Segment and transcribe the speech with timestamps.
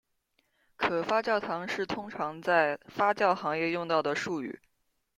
[0.77, 4.59] 可发酵糖是通常在发酵行业用到的术语。